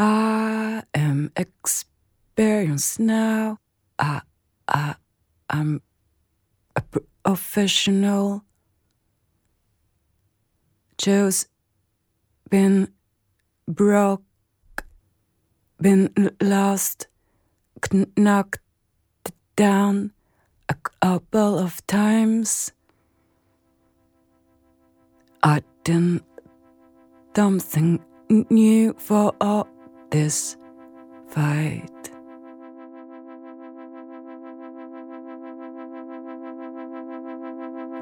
[0.00, 3.58] I am experienced now.
[3.98, 4.22] I,
[4.66, 4.94] I,
[5.50, 5.82] I'm
[6.74, 8.42] a um, professional.
[10.96, 11.48] Joe's
[12.48, 12.88] been
[13.68, 14.22] broke,
[15.78, 16.08] been
[16.40, 17.06] lost,
[18.16, 18.60] knocked
[19.54, 20.12] down
[20.70, 22.72] a couple of times.
[25.42, 26.22] I done
[27.34, 28.02] something
[28.48, 29.68] new for all
[30.10, 30.58] this
[31.28, 32.12] fight.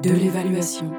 [0.01, 0.91] De l'évaluation.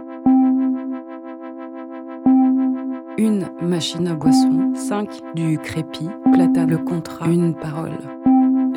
[3.19, 7.99] Une machine à boisson, 5 du crépi, platane, le contrat, une parole.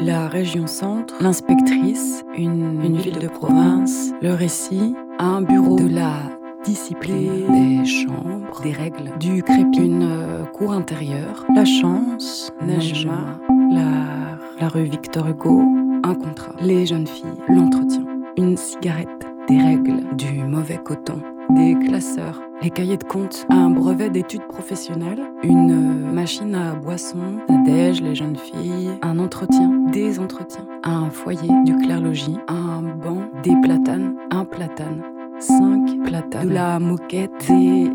[0.01, 6.15] La région centre, l'inspectrice, une, une ville de province, le récit, un bureau de la
[6.63, 13.39] discipline, des chambres, des règles, du crépi, une euh, cour intérieure, la chance, Najma,
[13.71, 15.61] la, la rue Victor Hugo,
[16.03, 18.05] un contrat, les jeunes filles, l'entretien,
[18.37, 24.09] une cigarette, des règles, du mauvais coton, des classeurs, les cahiers de compte, un brevet
[24.09, 27.17] d'études professionnelles, une euh, machine à boisson,
[27.49, 33.55] Nadège, les jeunes filles, un entretien, des entretiens, un foyer, du clair-logis, un banc, des
[33.61, 35.01] platanes, un platane,
[35.43, 37.89] cinq platanes, de la moquette et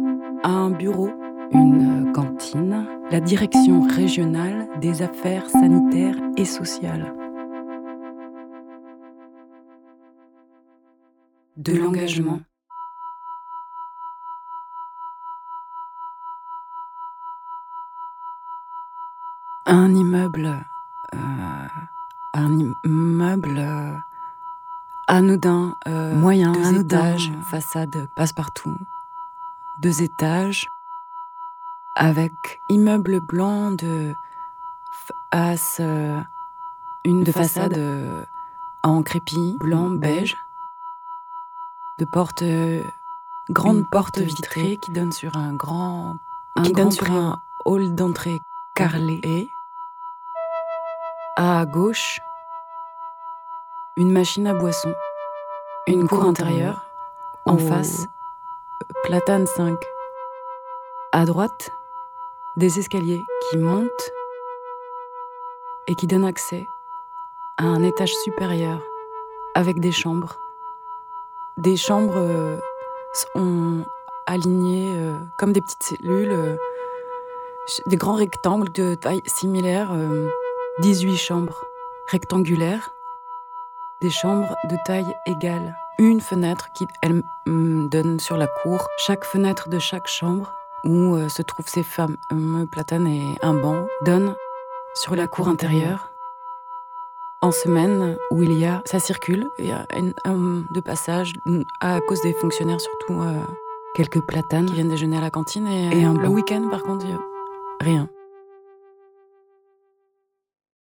[0.44, 1.10] un bureau,
[1.52, 7.14] une cantine, la direction régionale des affaires sanitaires et sociales.
[11.56, 12.40] De l'engagement.
[19.66, 20.46] Un immeuble.
[21.14, 21.18] euh,
[22.34, 23.60] un immeuble.
[25.10, 28.76] Anodin, euh, moyen, deux anodin, étages, façade passe-partout.
[29.80, 30.68] Deux étages,
[31.96, 32.32] avec
[32.68, 34.12] immeuble blanc de
[35.32, 36.20] face, euh,
[37.06, 38.22] une de façade euh,
[38.82, 40.36] en crépi, blanc, beige,
[41.98, 42.44] de porte,
[43.48, 46.18] grande porte vitrée qui donne sur un grand,
[46.56, 48.40] Un qui grand donne sur un hall d'entrée
[48.74, 49.20] carrelé.
[49.24, 49.48] Et
[51.36, 52.20] à gauche,
[53.98, 54.94] une machine à boisson,
[55.92, 56.86] une, cour intérieure,
[57.44, 58.06] en au- face,
[59.04, 59.78] Platane 5.
[61.12, 61.70] À droite,
[62.56, 64.10] des escaliers qui montent
[65.86, 66.66] et qui donnent accès
[67.56, 68.80] à un étage supérieur
[69.54, 70.38] avec des chambres.
[71.56, 72.58] Des chambres euh,
[73.12, 73.84] sont
[74.26, 76.56] alignées euh, comme des petites cellules, euh,
[77.86, 80.28] des grands rectangles de taille similaire, euh,
[80.80, 81.64] 18 chambres
[82.08, 82.94] rectangulaires,
[84.00, 85.76] des chambres de taille égale.
[85.98, 88.86] Une fenêtre qui, elle, mm, donne sur la cour.
[88.98, 90.52] Chaque fenêtre de chaque chambre,
[90.84, 94.34] où euh, se trouvent ces fameux platanes et un banc, donne
[94.94, 96.12] sur la cour intérieure.
[97.40, 99.86] En semaine où il y a, ça circule, il y a
[100.24, 101.32] un de passage
[101.80, 103.40] à cause des fonctionnaires surtout euh,
[103.94, 106.30] quelques platanes qui viennent déjeuner à la cantine et, Et un le blanc.
[106.30, 107.06] week-end par contre
[107.80, 108.08] rien.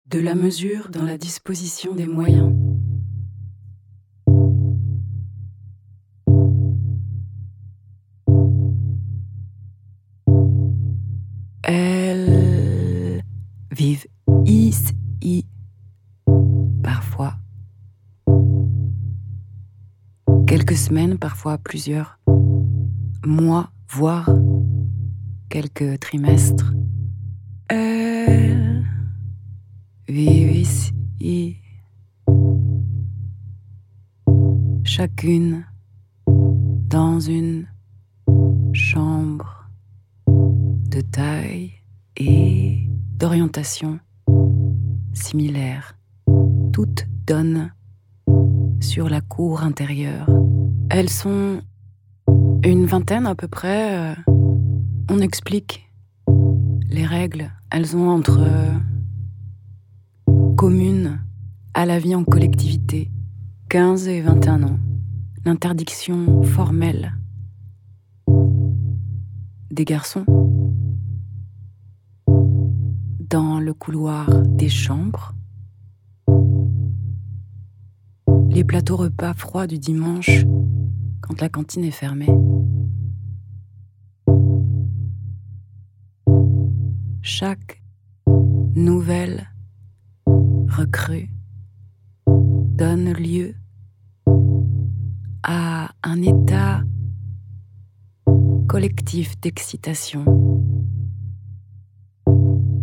[0.04, 2.53] De la mesure dans la disposition des moyens.
[20.84, 22.18] Semaines, parfois plusieurs
[23.24, 24.28] mois, voire
[25.48, 26.74] quelques trimestres.
[30.06, 31.56] Vivent ici,
[34.84, 35.64] chacune
[36.26, 37.66] dans une
[38.74, 39.70] chambre
[40.26, 41.72] de taille
[42.18, 43.98] et d'orientation
[45.14, 45.96] similaire.
[46.72, 47.72] Toutes donnent
[48.80, 50.43] sur la cour intérieure.
[50.90, 51.60] Elles sont
[52.64, 53.96] une vingtaine à peu près.
[53.96, 54.14] euh,
[55.10, 55.90] On explique
[56.88, 57.50] les règles.
[57.70, 58.72] Elles ont entre euh,
[60.56, 61.20] communes
[61.74, 63.10] à la vie en collectivité,
[63.68, 64.78] 15 et 21 ans.
[65.44, 67.12] L'interdiction formelle
[69.70, 70.24] des garçons
[73.28, 75.34] dans le couloir des chambres.
[78.48, 80.44] Les plateaux repas froids du dimanche
[81.26, 82.28] quand la cantine est fermée.
[87.22, 87.82] Chaque
[88.76, 89.48] nouvelle
[90.68, 91.30] recrue
[92.26, 93.54] donne lieu
[95.42, 96.82] à un état
[98.68, 100.24] collectif d'excitation.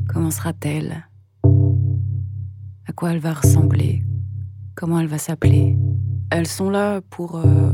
[0.08, 1.06] Comment sera-t-elle?
[2.88, 4.04] À quoi elle va ressembler?
[4.74, 5.78] Comment elle va s'appeler?
[6.32, 7.36] Elles sont là pour...
[7.36, 7.72] Euh,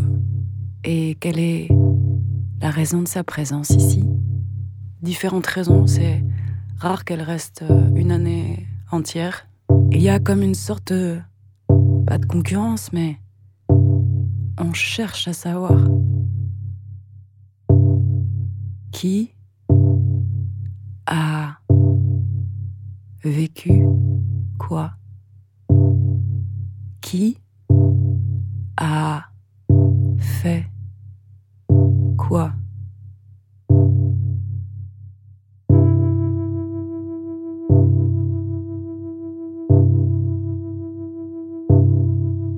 [0.87, 1.67] et quelle est
[2.61, 4.05] la raison de sa présence ici?
[5.01, 6.23] Différentes raisons, c'est
[6.77, 9.49] rare qu'elle reste euh, une année entière.
[9.91, 10.93] Il y a comme une sorte...
[10.93, 11.19] De,
[12.05, 13.17] pas de concurrence, mais
[14.57, 15.77] on cherche à savoir
[18.93, 19.35] qui
[21.05, 21.57] a
[23.25, 23.85] vécu
[24.57, 24.93] quoi.
[27.01, 27.39] Qui
[28.77, 29.25] a
[30.17, 30.65] fait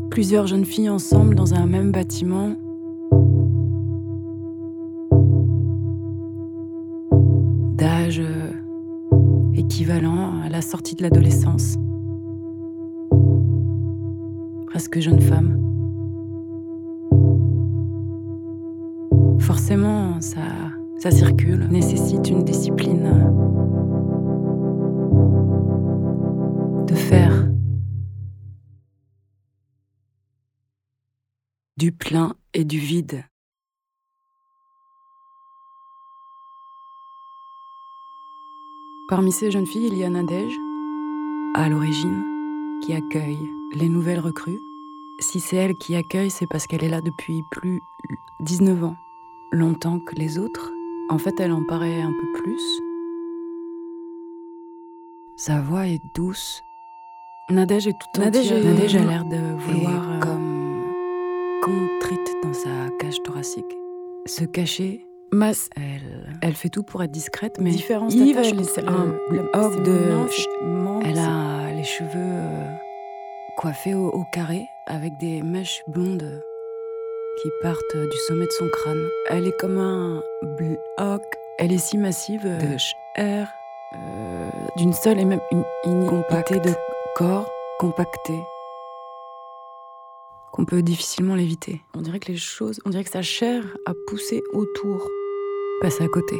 [0.10, 2.56] Plusieurs jeunes filles ensemble dans un même bâtiment
[7.76, 8.50] d'âge euh,
[9.54, 11.76] équivalent à la sortie de l'adolescence.
[14.66, 15.69] Presque jeune femme.
[19.70, 20.42] Forcément, ça,
[20.98, 23.04] ça circule, nécessite une discipline
[26.88, 27.48] de faire
[31.78, 33.24] du plein et du vide.
[39.08, 40.58] Parmi ces jeunes filles, il y a Nadège,
[41.54, 42.24] à l'origine,
[42.82, 44.60] qui accueille les nouvelles recrues.
[45.20, 47.80] Si c'est elle qui accueille, c'est parce qu'elle est là depuis plus
[48.40, 48.96] 19 ans,
[49.52, 50.72] longtemps que les autres.
[51.10, 52.82] En fait, elle en paraît un peu plus.
[55.36, 56.62] Sa voix est douce.
[57.50, 60.84] Nadège est tout Nadège, Nadège a l'air de vouloir euh, comme
[61.64, 63.66] contrite dans sa cage thoracique.
[64.26, 68.64] Se cacher Mass, elle, elle fait tout pour être discrète, mais différence Yves, elle, le,
[69.84, 72.76] de, elle a les cheveux euh,
[73.58, 76.42] coiffés au, carré avec des mèches blondes
[77.42, 79.08] qui partent du sommet de son crâne.
[79.30, 80.22] Elle est comme un
[80.58, 81.22] bloc.
[81.58, 83.50] Elle est si massive de euh, chair,
[83.96, 86.74] euh, d'une seule et même une incompacté de
[87.16, 87.50] corps
[87.80, 88.34] compacté
[90.52, 91.82] qu'on peut difficilement l'éviter.
[91.96, 95.08] On dirait que les choses, on dirait que sa chair a poussé autour
[95.82, 96.36] passe à côté.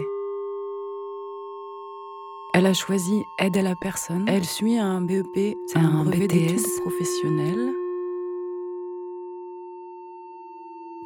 [2.54, 4.26] Elle a choisi aide à la personne.
[4.28, 7.74] Elle suit un BEP, c'est un, BTS professionnel.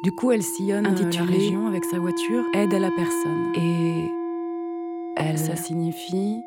[0.04, 3.52] Du coup, elle sillonne intitulé la région avec sa voiture aide à la personne.
[3.54, 4.04] Et
[5.16, 6.44] elle, ça signifie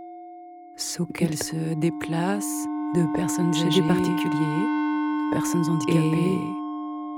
[1.15, 6.39] qu'elle se déplace de personnes âgées particuliers, de personnes handicapées,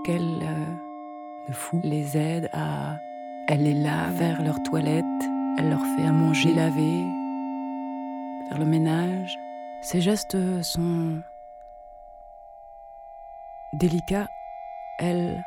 [0.05, 2.95] qu'elle euh, les aide à
[3.49, 5.05] elle les lave, vers leur toilette,
[5.57, 7.03] elle leur fait à manger, laver,
[8.47, 9.37] faire le ménage.
[9.81, 11.21] Ces gestes sont
[13.73, 14.27] délicats.
[14.99, 15.43] Elle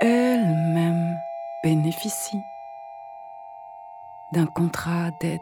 [0.00, 1.20] elle-même
[1.64, 2.42] bénéficie
[4.32, 5.40] d'un contrat d'aide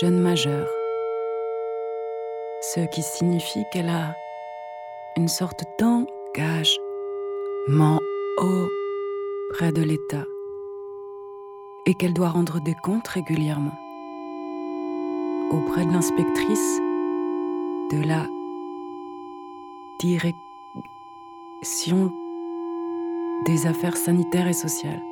[0.00, 0.68] jeune majeure,
[2.60, 4.14] ce qui signifie qu'elle a
[5.16, 8.00] une sorte d'engagement
[8.38, 8.68] haut
[9.50, 10.24] près de l'État
[11.86, 13.78] et qu'elle doit rendre des comptes régulièrement
[15.52, 16.80] auprès de l'inspectrice
[17.92, 18.26] de la
[20.00, 22.12] direction
[23.44, 25.02] des affaires sanitaires et sociales.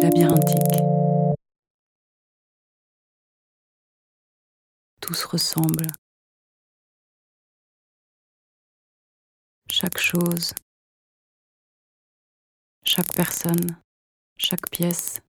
[0.00, 0.80] Labyrinthique.
[5.00, 5.90] tous ressemblent.
[9.70, 10.54] Chaque chose,
[12.84, 13.76] chaque personne,
[14.36, 15.20] chaque pièce,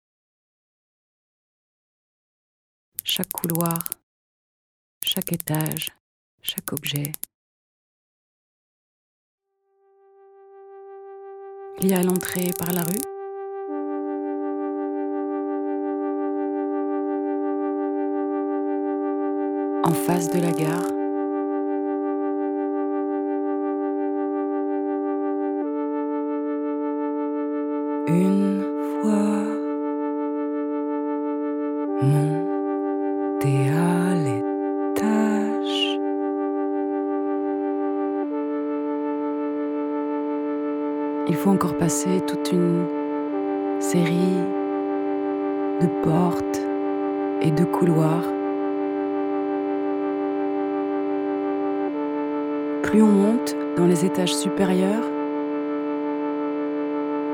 [3.03, 3.89] chaque couloir,
[5.03, 5.91] chaque étage
[6.41, 7.11] chaque objet.
[11.79, 13.20] Il y a l'entrée par la rue.
[19.83, 20.87] En face de la gare.
[28.07, 28.61] Une
[29.01, 29.43] fois
[32.01, 35.99] monté à l'étage.
[41.27, 42.85] Il faut encore passer toute une
[43.79, 44.37] série
[45.81, 46.61] de portes
[47.41, 48.40] et de couloirs.
[52.91, 55.05] Plus on monte dans les étages supérieurs,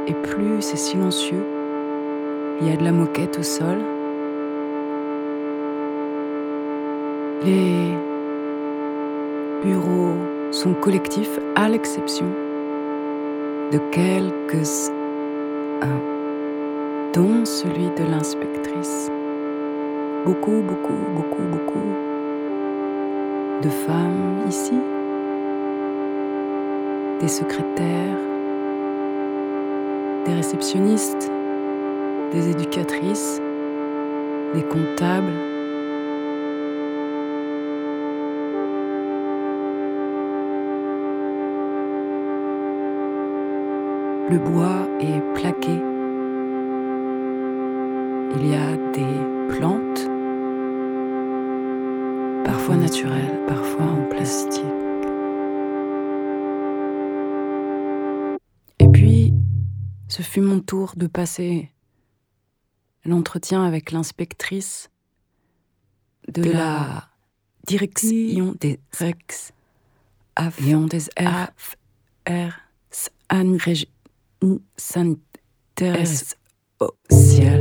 [0.06, 1.44] et plus c'est silencieux.
[2.62, 3.80] Il y a de la moquette au sol.
[7.44, 7.90] Les
[9.64, 10.14] bureaux
[10.52, 12.28] sont collectifs à l'exception
[13.72, 14.92] de quelques-uns,
[17.16, 19.12] dont celui de l'inspectrice.
[20.24, 21.88] Beaucoup, beaucoup, beaucoup, beaucoup
[23.64, 24.76] de femmes ici,
[27.20, 28.20] des secrétaires,
[30.26, 31.32] des réceptionnistes,
[32.32, 33.42] des éducatrices,
[34.54, 35.34] des comptables.
[44.30, 45.82] Le bois est plaqué.
[48.36, 50.08] Il y a des plantes,
[52.44, 54.77] parfois naturelles, parfois en plastique.
[60.18, 61.70] Ce fut mon tour de passer
[63.06, 64.90] l'entretien avec l'inspectrice
[66.28, 67.08] de, la,
[67.68, 69.54] direction des Rex
[70.36, 72.60] avions des affaires
[74.76, 76.08] sanitaires
[77.12, 77.57] ciel.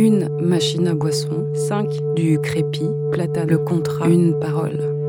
[0.00, 4.99] Une machine à boisson, 5 du crépi, platane, le contrat, une parole.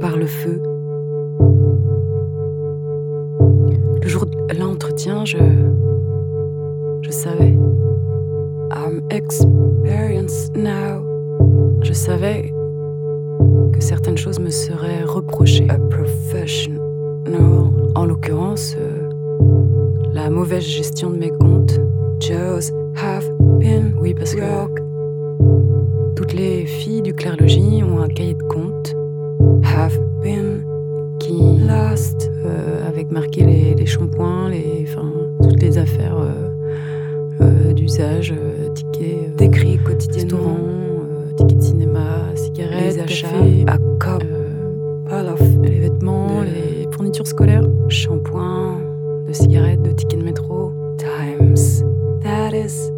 [0.00, 0.60] Par le feu.
[4.02, 5.38] Le jour de l'entretien, je.
[7.02, 7.56] Je savais.
[8.72, 11.04] I'm experienced now.
[11.82, 12.52] Je savais
[13.72, 15.66] que certaines choses me seraient reprochées.
[15.68, 16.80] A professional.
[17.94, 19.08] En l'occurrence, euh,
[20.12, 21.78] la mauvaise gestion de mes comptes.
[23.00, 23.94] Have been.
[24.00, 24.40] Oui, parce que.
[26.16, 28.97] Toutes les filles du clergé ont un cahier de comptes
[29.62, 30.64] have been,
[31.20, 35.10] qui last, euh, avec marqué les, les shampoings, les, enfin,
[35.42, 36.50] toutes les affaires euh,
[37.40, 38.34] euh, d'usage,
[38.74, 40.56] tickets, décrits quotidiennement,
[41.36, 43.28] tickets de cinéma, cigarettes, les achats,
[44.00, 44.22] cop,
[45.62, 48.80] les vêtements, les fournitures scolaires, shampoing,
[49.26, 51.82] de cigarettes, de tickets de métro, times.
[52.22, 52.90] That is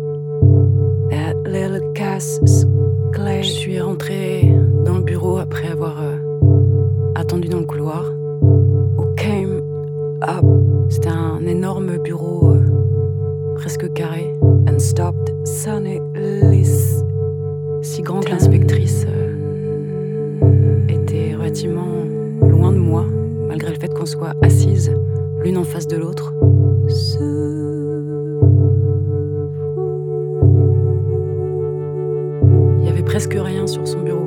[1.11, 2.39] that little gas
[17.83, 22.05] Si grand que l'inspectrice euh, était relativement
[22.43, 23.07] loin de moi,
[23.47, 24.93] malgré le fait qu'on soit assises
[25.45, 26.35] l'une en face de l'autre.
[32.81, 34.20] Il y avait presque rien sur son bureau.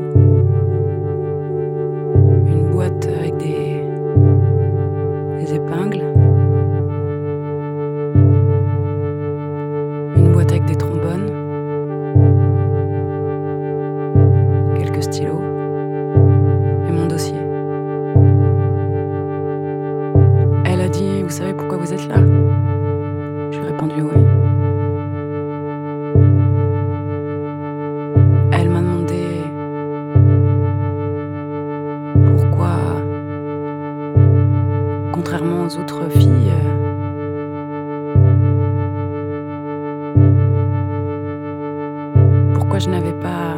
[42.80, 43.56] Je n'avais pas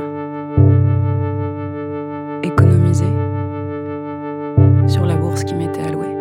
[2.43, 3.05] économisé
[4.87, 6.15] sur la bourse qui m'était allouée.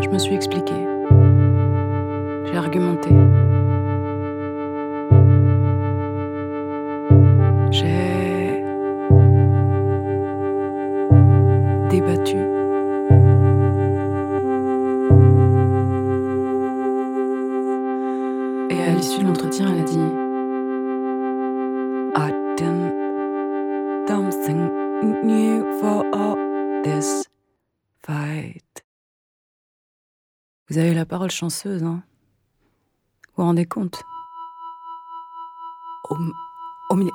[0.00, 0.74] Je me suis expliqué.
[2.46, 3.10] J'ai argumenté.
[31.30, 32.02] Chanceuse, hein
[33.28, 34.02] Vous vous rendez compte?
[36.10, 36.16] Au,
[36.90, 37.10] au milieu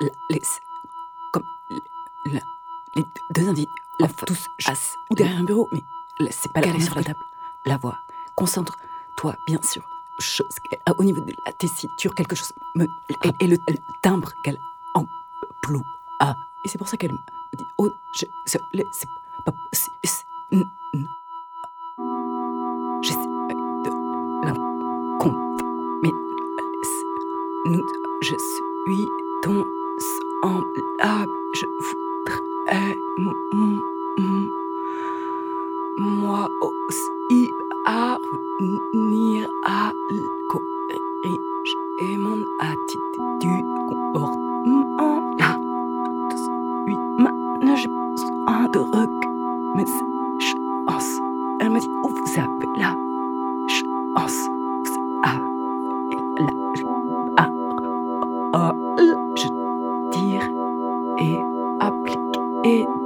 [0.00, 0.40] de la- les,
[1.32, 1.44] comme
[2.26, 2.40] la-
[2.96, 3.02] les
[3.34, 5.68] deux individus, la tous chasse ou derrière un bureau,
[6.20, 7.18] mais c'est pas la sur la table.
[7.66, 7.98] La voix,
[8.36, 9.82] concentre-toi bien sûr.
[10.20, 10.46] Chose,
[10.86, 14.58] ah, au niveau de la tessiture, quelque chose me, et, et le, le timbre qu'elle
[14.94, 15.82] emploie.
[16.20, 17.18] Ah, et c'est pour ça qu'elle me
[17.56, 17.90] dit Oh,
[19.44, 19.88] pas c'est-
[27.74, 28.03] c'est-
[62.64, 63.03] It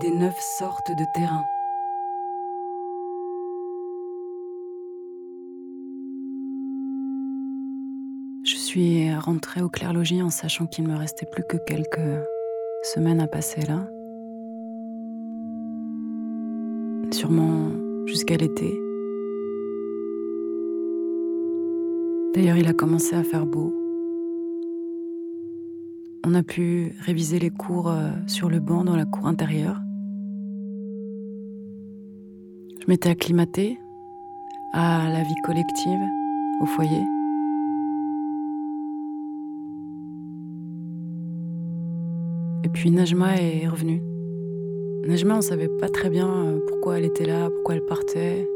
[0.00, 1.44] des neuf sortes de terrains.
[8.44, 12.24] Je suis rentrée au clair-logis en sachant qu'il me restait plus que quelques
[12.94, 13.86] semaines à passer là.
[17.12, 17.70] Sûrement
[18.06, 18.80] jusqu'à l'été.
[22.34, 23.74] D'ailleurs, il a commencé à faire beau.
[26.24, 29.82] On a pu réviser les cours euh, sur le banc dans la cour intérieure.
[32.80, 33.78] Je m'étais acclimatée
[34.72, 36.00] à la vie collective
[36.62, 37.02] au foyer.
[42.64, 44.02] Et puis Najma est revenue.
[45.06, 48.48] Najma, on savait pas très bien euh, pourquoi elle était là, pourquoi elle partait.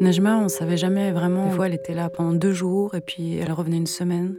[0.00, 1.48] Najma, on savait jamais vraiment.
[1.48, 4.38] Des fois, elle était là pendant deux jours et puis elle revenait une semaine.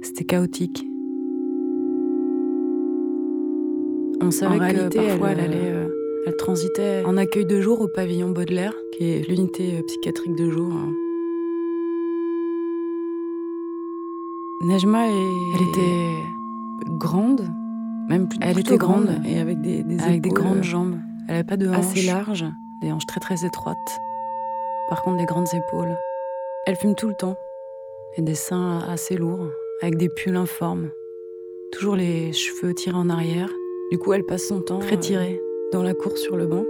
[0.00, 0.86] C'était chaotique.
[4.22, 7.80] On savait que réalité, parfois elle, elle, allait, euh, elle transitait en accueil de jour
[7.80, 10.72] au pavillon Baudelaire, qui est l'unité euh, psychiatrique de jour.
[10.72, 10.92] hein.
[14.62, 15.12] Najma, est-
[15.54, 17.48] elle était grande,
[18.08, 20.98] même plus Elle était grande, grande et avec des, avec des grandes euh, jambes.
[21.28, 22.44] Elle avait pas de hanches assez larges,
[22.82, 24.00] des hanches très très étroites.
[24.88, 25.96] Par contre, des grandes épaules.
[26.66, 27.36] Elle fume tout le temps
[28.16, 29.48] et des seins assez lourds,
[29.80, 30.90] avec des pulls informes.
[31.72, 33.48] Toujours les cheveux tirés en arrière,
[33.92, 35.40] Du coup, elle passe son temps retirée
[35.72, 36.64] dans la cour sur le banc.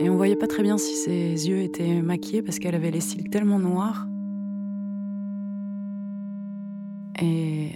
[0.00, 3.00] Et on voyait pas très bien si ses yeux étaient maquillés parce qu'elle avait les
[3.00, 4.06] cils tellement noirs.
[7.20, 7.70] Et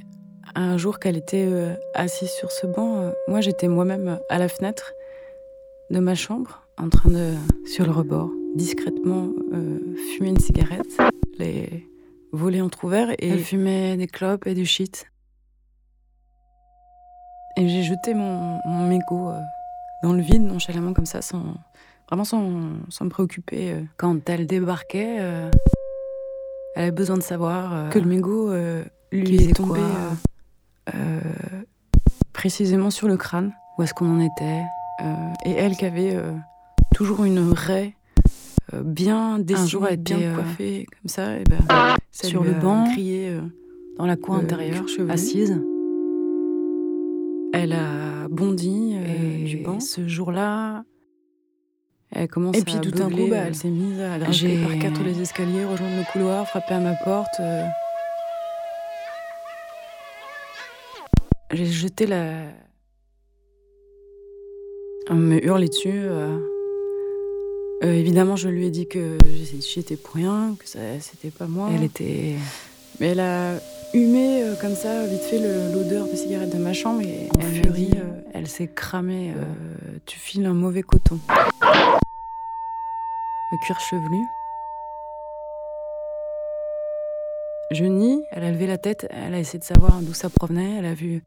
[0.55, 4.49] un jour qu'elle était euh, assise sur ce banc, euh, moi j'étais moi-même à la
[4.49, 4.93] fenêtre
[5.91, 7.35] de ma chambre, en train de,
[7.67, 9.79] sur le rebord, discrètement euh,
[10.15, 10.99] fumer une cigarette,
[11.39, 11.89] les
[12.33, 15.07] volets entrouverts, et elle fumait des clopes et du shit.
[17.57, 19.31] Et j'ai jeté mon, mon mégot
[20.03, 21.55] dans le vide, nonchalamment comme ça, sans,
[22.09, 22.51] vraiment sans,
[22.89, 23.75] sans me préoccuper.
[23.97, 25.51] Quand elle débarquait, elle
[26.75, 28.53] avait besoin de savoir que le mégot
[29.13, 29.81] lui est tombé
[30.95, 31.21] euh,
[32.33, 34.63] précisément sur le crâne, où est-ce qu'on en était.
[35.03, 36.33] Euh, et elle qui avait euh,
[36.95, 37.97] toujours une raie
[38.73, 41.59] bien dessinée, un jour, elle bien coiffée comme ça, et ben,
[42.11, 43.39] sur le banc, crié
[43.97, 45.61] dans la cour intérieure, assise.
[47.57, 48.97] Elle a bondi
[49.45, 49.81] du banc.
[49.81, 50.85] Ce jour-là,
[52.13, 55.03] elle commence et puis tout d'un coup, bah, elle s'est mise à grimper par quatre
[55.03, 57.41] les escaliers, rejoindre le couloir, frapper à ma porte.
[61.53, 62.43] J'ai jeté la.
[65.09, 65.91] On me hurlait dessus.
[65.93, 66.39] Euh,
[67.85, 69.19] euh, évidemment, je lui ai dit que
[69.61, 70.67] j'étais pour rien, que
[71.01, 71.71] c'était pas moi.
[71.73, 72.35] Elle était.
[72.99, 73.61] Mais elle a
[73.95, 77.91] humé euh, comme ça, vite fait, l'odeur de cigarette de ma chambre et en furie,
[78.35, 79.33] elle s'est cramée.
[80.07, 81.19] tu files un mauvais coton.
[83.53, 84.27] Le cuir chevelu.
[87.73, 90.77] Je nie, elle a levé la tête, elle a essayé de savoir d'où ça provenait,
[90.79, 91.23] elle a vu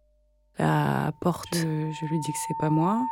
[0.57, 3.05] la porte, je, lui dis que c'est pas moi,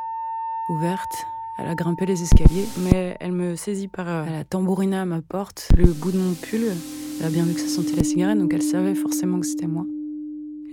[0.70, 1.26] ouverte.
[1.60, 4.08] Elle a grimpé les escaliers, mais elle me saisit par.
[4.28, 6.72] Elle a tambouriné à ma porte, le bout de mon pull.
[7.20, 9.68] Elle a bien vu que ça sentait la cigarette, donc elle savait forcément que c'était
[9.68, 9.86] moi.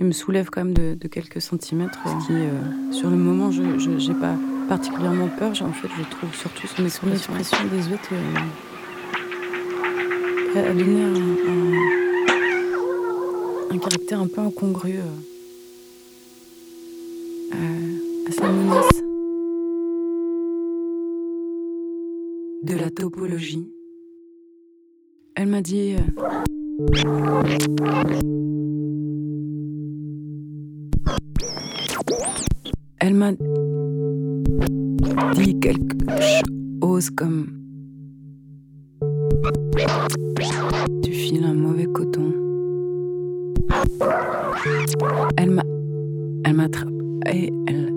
[0.01, 2.51] Elle me soulève quand même de, quelques centimètres, qui, euh,
[2.91, 4.37] sur le moment, je n'ai pas
[4.69, 5.53] particulièrement peur.
[5.63, 7.33] En fait, je trouve surtout son expression,
[7.71, 7.99] des yeux
[10.57, 11.15] Elle a donné un,
[13.75, 14.97] un, caractère un peu incongru.
[14.99, 15.05] Euh
[18.27, 19.03] à sa menace
[22.63, 23.74] de la topologie.
[25.37, 25.99] Elle m'a dit euh,
[33.01, 33.33] Elle m'a
[35.35, 35.97] dit quelque
[36.81, 37.49] chose comme
[41.03, 42.33] Tu files un mauvais coton.
[45.37, 45.63] Elle m'a
[46.45, 46.89] elle m'attrape
[47.33, 47.94] et elle.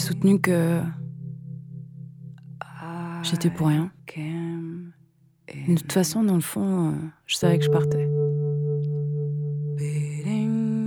[0.00, 0.80] Soutenu que
[3.22, 3.90] j'étais pour rien.
[4.16, 6.92] de toute façon, dans le fond, euh,
[7.26, 8.08] je savais que je partais.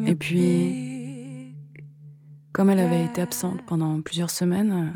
[0.06, 1.56] Et puis,
[2.52, 4.94] comme elle avait été absente pendant plusieurs semaines,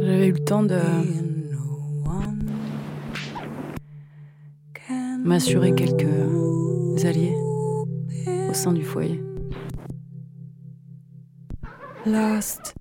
[0.00, 1.27] j'avais eu le temps de
[5.28, 7.36] m'assurer quelques alliés
[8.50, 9.22] au sein du foyer.
[12.06, 12.77] Lost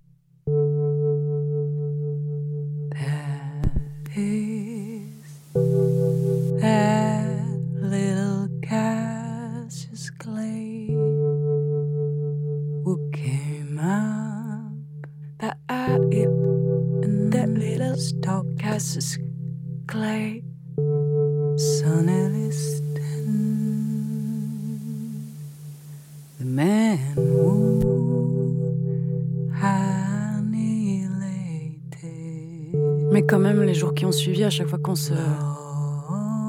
[33.73, 35.13] jours qui ont suivi, à chaque fois qu'on se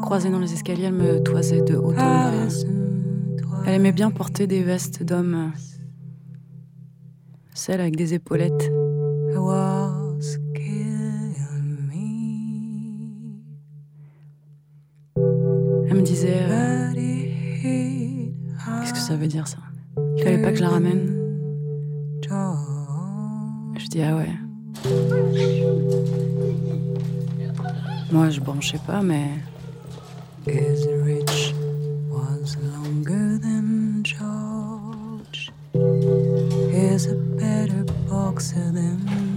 [0.03, 2.33] croisait dans les escaliers, elle me toisait de haut en bas.
[3.67, 5.53] Elle aimait bien porter des vestes d'homme,
[7.55, 8.71] celles avec des épaulettes.
[15.91, 16.93] Elle me disait euh,
[18.81, 19.59] Qu'est-ce que ça veut dire ça?
[20.17, 21.15] Il fallait pas que je la ramène?
[23.77, 24.48] Je dis Ah ouais.
[28.11, 29.31] Moi, je branchais pas, mais.
[30.47, 31.53] Is rich
[32.11, 35.51] was longer than George?
[36.73, 39.28] Is a better boxer than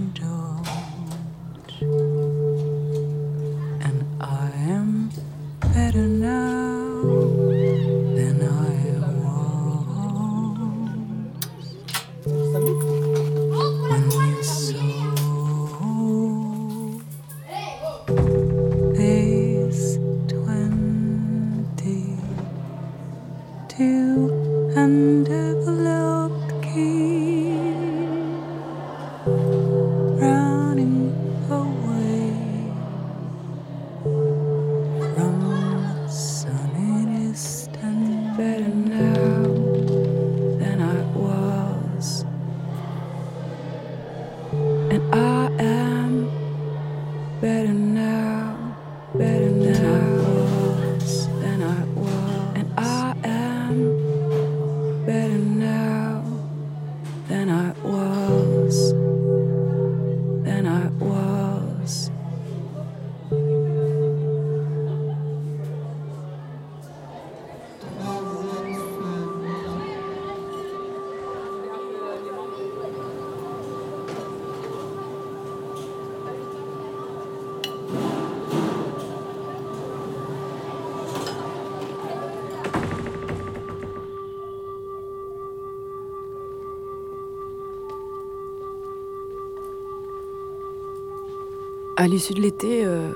[92.02, 93.12] À l'issue de l'été, euh,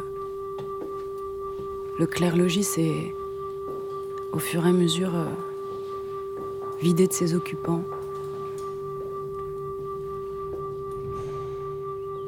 [1.98, 3.12] le clerc-logis s'est,
[4.30, 5.26] au fur et à mesure, euh,
[6.80, 7.82] vidé de ses occupants.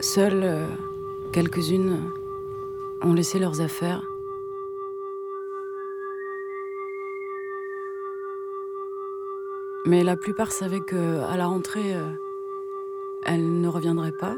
[0.01, 0.67] Seules euh,
[1.31, 2.03] quelques-unes
[3.03, 4.11] ont laissé leurs affaires.
[9.87, 11.95] Mais la plupart savaient que à la rentrée,
[13.23, 14.35] elles ne reviendraient pas.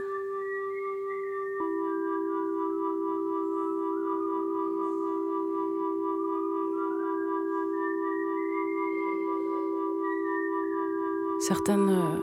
[11.40, 12.20] Certaines euh,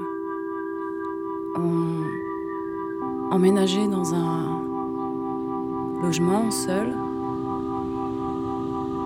[1.58, 2.04] ont
[3.32, 4.62] emménagé dans un
[6.04, 6.96] logement seul.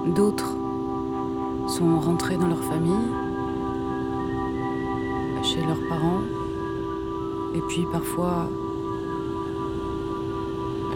[0.08, 0.54] D'autres
[1.68, 3.08] sont rentrés dans leur famille,
[5.44, 6.24] chez leurs parents,
[7.56, 8.50] et puis parfois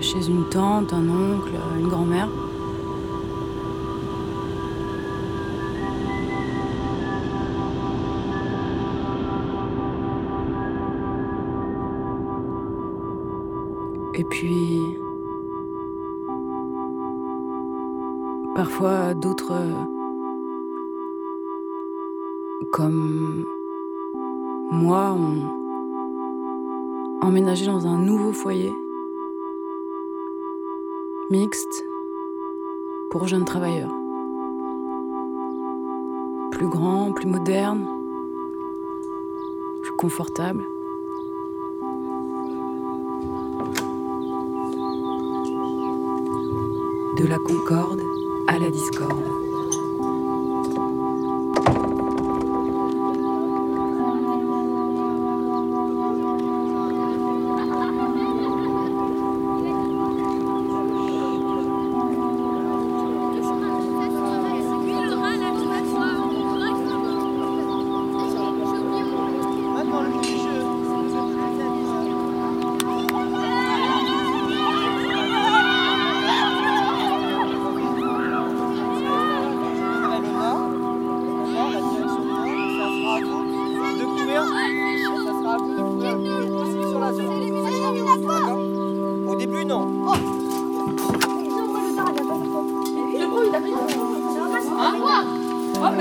[0.01, 2.27] chez une tante, un oncle, une grand-mère.
[14.29, 14.81] Puis,
[18.55, 19.53] parfois d'autres,
[22.71, 23.45] comme
[24.71, 25.55] moi, ont
[27.21, 28.73] emménagé dans un nouveau foyer,
[31.29, 31.85] mixte,
[33.09, 33.93] pour jeunes travailleurs.
[36.51, 37.85] Plus grand, plus moderne,
[39.81, 40.63] plus confortable.
[47.17, 48.01] De la concorde
[48.47, 49.44] à la discorde.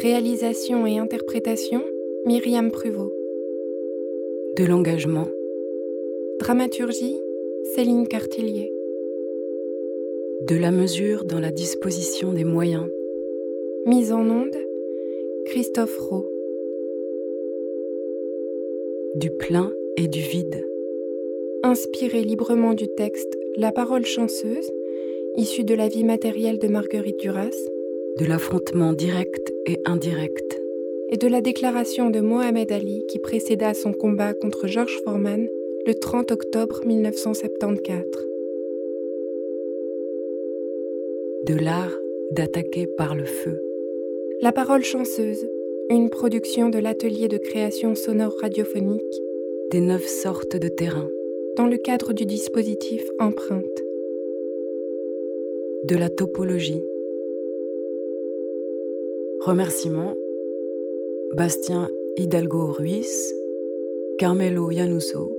[0.00, 1.84] Réalisation et interprétation,
[2.24, 3.12] Myriam Pruvot.
[4.56, 5.28] De l'engagement.
[6.38, 7.20] Dramaturgie,
[7.74, 8.72] Céline Cartillier.
[10.42, 12.86] De la mesure dans la disposition des moyens.
[13.86, 14.56] Mise en onde,
[15.46, 16.28] Christophe Rowe.
[19.14, 20.64] Du plein et du vide
[21.62, 24.70] inspiré librement du texte La parole chanceuse,
[25.36, 27.56] issu de la vie matérielle de Marguerite Duras,
[28.18, 30.58] de l'affrontement direct et indirect,
[31.10, 35.46] et de la déclaration de Mohamed Ali qui précéda son combat contre George Foreman
[35.86, 38.02] le 30 octobre 1974.
[41.44, 41.98] De l'art
[42.30, 43.62] d'attaquer par le feu.
[44.40, 45.46] La parole chanceuse,
[45.90, 49.22] une production de l'atelier de création sonore radiophonique
[49.70, 51.10] des neuf sortes de terrains
[51.56, 53.82] dans le cadre du dispositif Empreinte.
[55.84, 56.82] De la topologie.
[59.48, 60.14] Remerciements
[61.34, 63.34] Bastien Hidalgo Ruiz,
[64.18, 65.34] Carmelo Yanuso,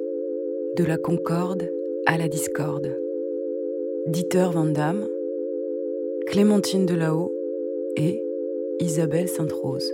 [0.76, 1.69] de la Concorde
[2.08, 2.91] à la Discorde.
[4.08, 5.08] Dieter Van Damme,
[6.26, 7.32] Clémentine Delahaut
[7.98, 8.19] et
[8.80, 9.93] Isabelle Sainte-Rose.